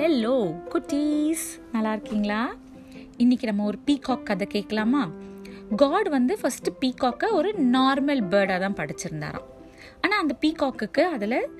[0.00, 2.54] Hello குட்டீஸ் நல்லா இருக்கீங்களா
[3.16, 5.10] இன்னைக்கு நம்ம ஒரு பீகாக் கதை கேட்கலாமா?
[5.76, 9.46] காட் வந்து ஃபஸ்ட்டு பீகாக்கை ஒரு நார்மல் பேர்டாக தான் படிச்சிருந்தாராம்.
[10.00, 11.50] ஆனால் அந்த பீகாக்குக்கு அதில்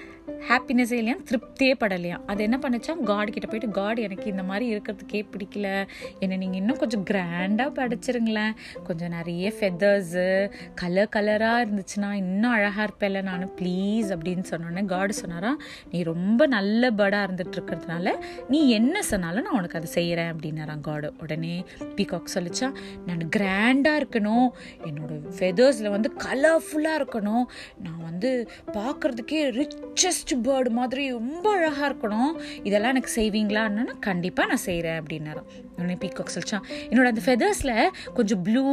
[0.48, 1.16] ஹாப்பினஸே இல்லையா?
[1.30, 5.88] திருப்தியே படலையாம் அது என்ன பண்ணுச்சான் காட் கிட்ட போயிட்டு காட் எனக்கு இந்த மாதிரி இருக்கிறதுக்கே பிடிக்கல.
[6.18, 8.54] என்னை நீங்கள் இன்னும் கொஞ்சம் கிராண்டாக படிச்சிருங்களேன்.
[8.84, 13.38] கொஞ்சம் நிறைய ஃபெதர்ஸு கலர் கலராக இருந்துச்சுன்னா இன்னும் அழகாக இருப்பேன்ல நான்.
[13.60, 15.56] ப்ளீஸ் அப்படின்னு சொன்னோன்னே காடு சொன்னாரா
[15.90, 18.12] நீ ரொம்ப நல்ல பேர்டாக இருந்துட்டு இருக்கிறதுனால
[18.48, 21.64] நீ என்ன சொன்னாலும் நான் உனக்கு அதை செய்கிறேன் அப்படின்னாராம் காடு உடனே
[21.96, 22.68] பீகாக் சொல்லிச்சா
[23.06, 24.48] நான் கிராண்டாக இருக்கணும்.
[24.84, 27.44] என்னோட ஃபெதர்ஸில் வந்து கலர்ஃபுல்லாக இருக்கணும்.
[27.82, 32.32] நான் வந்து பார்க்குறதுக்கே ரிச்சஸ் ரிச்சஸ்ட் பேர்டு மாதிரி ரொம்ப அழகாக இருக்கணும்.
[32.62, 35.48] இதெல்லாம் எனக்கு செய்வீங்களான்னு கண்டிப்பாக நான் செய்கிறேன் அப்படின்னாராம்
[35.80, 37.74] உடனே பீகாக் சொல்லிச்சான் என்னோட அந்த ஃபெதர்ஸில்
[38.14, 38.66] கொஞ்சம் ப்ளூ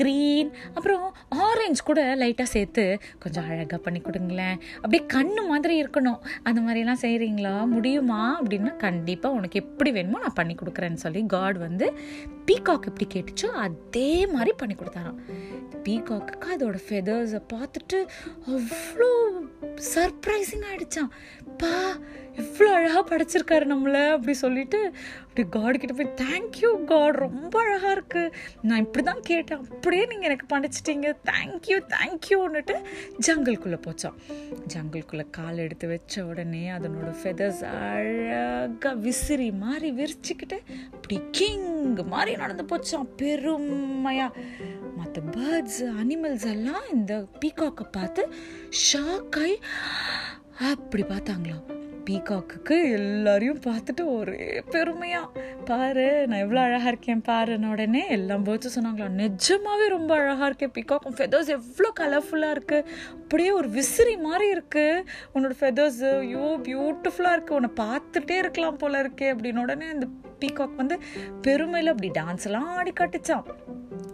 [0.00, 1.04] க்ரீன் அப்புறம்
[1.48, 2.84] ஆரஞ்சு கூட லைட்டாக சேர்த்து
[3.18, 4.56] கொஞ்சம் அழகாக பண்ணி கொடுங்களேன்.
[4.82, 6.20] அப்படியே கண்ணு மாதிரி இருக்கணும்.
[6.42, 8.22] அந்த மாதிரிலாம் செய்கிறீங்களா முடியுமா?
[8.42, 11.88] அப்படின்னா கண்டிப்பாக உனக்கு எப்படி வேணுமோ நான் பண்ணி கொடுக்குறேன்னு சொல்லி காட் வந்து
[12.46, 15.18] பீகாக் எப்படி கேட்டுச்சோ அதே மாதிரி பண்ணி கொடுத்தாராம்.
[15.86, 17.98] பீகாக்கு அதோட ஃபெதர்ஸை பார்த்துட்டு
[18.52, 19.10] அவ்வளோ
[19.94, 21.10] சர்ப்ரைசிங் ஆகிடுச்சான்
[21.58, 21.74] பா
[22.40, 24.78] எவ்வளோ அழகாக படைச்சிருக்காரு நம்மளை அப்படி சொல்லிட்டு
[25.24, 29.62] அப்படி காடு கிட்ட போய் தேங்க்யூ காட் ரொம்ப அழகாக இருக்குது நான் இப்படி தான் கேட்டேன்.
[29.74, 31.08] அப்படியே நீங்கள் எனக்கு படைச்சிட்டீங்க.
[31.30, 32.76] தேங்க்யூ தேங்க்யூன்னுட்டு
[33.26, 34.18] ஜங்கிள்குள்ளே போச்சான்
[34.74, 40.58] ஜங்கிள்குள்ளே கால் எடுத்து வச்ச உடனே அதனோட ஃபெதர்ஸ் அழகாக விசிறி மாதிரி விரிச்சுக்கிட்டு
[40.92, 41.70] அப்படி கிங்
[42.14, 44.44] மாதிரி நடந்து போச்சான் பெருமையாக
[44.96, 48.24] மற்ற பேர்ட்ஸ் அனிமல்ஸ் எல்லாம் இந்த பீகாக்கை பார்த்து
[48.90, 49.56] ஷாக் ஆகி
[50.72, 51.71] அப்படி பார்த்தாங்களாம்.
[52.06, 59.08] பீகாக்குக்கு எல்லாரையும் பார்த்துட்டு ஒரே பெருமையாக பாரு நான் எவ்வளோ அழகாக இருக்கேன் பாருன்னு உடனே எல்லாம் போச்சு சொன்னாங்களா
[59.08, 65.54] நிஜமாகவே ரொம்ப அழகாக இருக்கேன் பீகாக்கும் ஃபெதர்ஸ் எவ்வளோ கலர்ஃபுல்லாக இருக்குது அப்படியே ஒரு விசிறி மாதிரி இருக்குது உன்னோட
[65.60, 69.28] ஃபெதர்ஸ் ஐயோ பியூட்டிஃபுல்லாக இருக்குது உன்னை பார்த்துட்டே இருக்கலாம் போல இருக்கே.
[69.34, 70.06] அப்படின்னு உடனே அந்த
[70.40, 70.98] பீகாக் வந்து
[71.42, 73.44] பெருமையில் அப்படி டான்ஸ் எல்லாம் ஆடி காட்டுச்சான்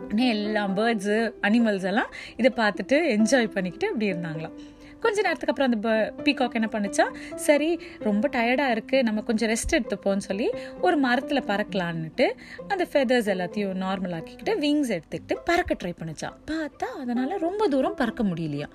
[0.05, 4.59] உடனே எல்லா பேர்ட்ஸு அனிமல்ஸ் எல்லாம் இதை பார்த்துட்டு என்ஜாய் பண்ணிக்கிட்டு அப்படி இருந்தாங்களாம்.
[5.01, 10.27] கொஞ்ச நேரத்துக்கு அப்புறம் அந்த பீகாக் என்ன பண்ணுச்சா சரி ரொம்ப டயர்டாக இருக்குது நம்ம கொஞ்சம் ரெஸ்ட் எடுத்துப்போம்னு
[10.29, 10.51] சொல்லி
[10.81, 12.27] ஒரு மரத்தில் பறக்கலான்னுட்டு
[12.69, 18.23] அந்த ஃபெதர்ஸ் எல்லாத்தையும் நார்மல் ஆக்கிக்கிட்டு விங்ஸ் எடுத்துக்கிட்டு பறக்க ட்ரை பண்ணிச்சான் பார்த்தா அதனால் ரொம்ப தூரம் பறக்க
[18.23, 18.69] முடியலையா.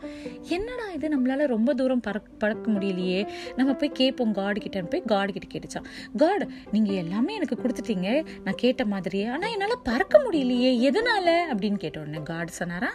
[0.47, 1.07] என்னடா இது?
[1.07, 3.28] நம்மளால் ரொம்ப தூரம் பறக்க பறக்க முடியலையே.
[3.55, 8.09] நம்ம போய் கேட்போம் காடு கிட்ட போய் காடு கிட்ட கேட்டுச்சான் காட் நீங்கள் எல்லாமே எனக்கு கொடுத்துட்டீங்க
[8.44, 9.25] நான் கேட்ட மாதிரியே.
[9.25, 11.34] ஆனால் என்னால் பறக்க முடியலையே எதனால்?
[11.51, 12.91] அப்படின்னு கேட்ட உடனே காட் சொன்னாரா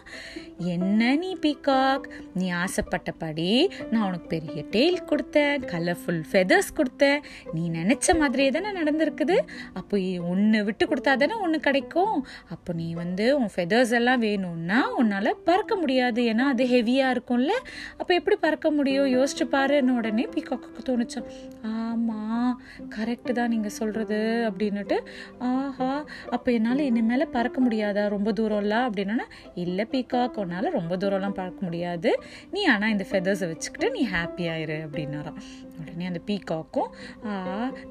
[0.59, 3.51] என்ன நீ பீகாக் நீ ஆசைப்பட்ட படி
[3.93, 7.21] நான் உனக்கு பெரிய டெய்ல் கொடுத்தேன் கலர்ஃபுல் ஃபெதர்ஸ் கொடுத்தேன்.
[7.55, 9.37] நீ நினச்ச மாதிரியே தானே நடந்திருக்குது?
[9.81, 9.97] அப்போ
[10.33, 12.17] ஒன்று விட்டு கொடுத்தா தானே ஒன்று கிடைக்கும்?
[12.55, 16.21] அப்போ நீ வந்து உன் ஃபெதர்ஸ் எல்லாம் வேணும்னா உன்னால் பறக்க முடியாது.
[16.33, 17.55] ஏன்னா அது ஹெவியாக இருக்கும்ல.
[18.01, 19.09] அப்போ எப்படி பறக்க முடியும்?
[19.17, 21.29] யோசிச்சு பாருன்னு உடனே பீகாக்கு தோணுச்சோம்.
[21.75, 22.53] ஆமாம்
[22.97, 24.97] கரெக்டு தான் நீங்கள் சொல்கிறது அப்படின்னுட்டு
[25.49, 25.91] ஆஹா
[26.35, 28.05] அப்போ என்னால் இனிமேல் பறக்க முடியாதா?
[28.17, 29.27] ரொம்ப தூரம்லாம் அப்படின்னா
[29.65, 32.11] இல்லை பீகாக் உன்னால் ரொம்ப தூரம்லாம் பறக்க முடியாது.
[32.55, 35.41] நீ ஆனால் இந்த ஃபெதர்ஸை வச்சுக்கிட்டு நீ ஹாப்பியாயிரு அப்படின்னாராம்.
[35.81, 36.91] உடனே அந்த பீகாக்கும்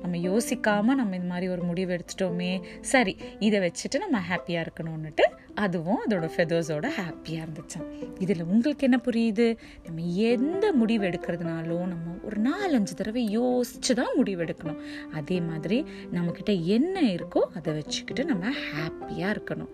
[0.02, 2.52] நம்ம யோசிக்காமல் நம்ம இந்த மாதிரி ஒரு முடிவு எடுத்துட்டோமே.
[2.94, 3.14] சரி
[3.48, 5.26] இதை வச்சுட்டு நம்ம ஹாப்பியாக இருக்கணும்னுட்டு
[5.66, 7.88] அதுவும் அதோட ஃபெதர்ஸோட ஹாப்பியாக இருந்துச்சான்
[8.24, 9.48] இதில் உங்களுக்கு என்ன புரியுது?
[9.86, 10.02] நம்ம
[10.34, 14.82] எந்த முடிவு எடுக்கிறதுனாலும் நம்ம ஒரு நாலஞ்சு தடவை யோசிச்சு தான் முடிவு எடுக்கணும்.
[15.20, 15.80] அதே மாதிரி
[16.18, 19.74] நம்மக்கிட்ட என்ன இருக்கோ அதை வச்சுக்கிட்டு நம்ம ஹாப்பியாக இருக்கணும்.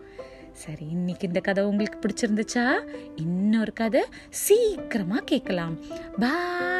[0.53, 2.90] சரி இன்னைக்கு இந்த கதை உங்களுக்கு பிடிச்சிருந்துச்சா?
[3.16, 5.78] இன்னொரு கதை சீக்கிரமாக கேட்கலாம்.
[6.19, 6.73] பாய்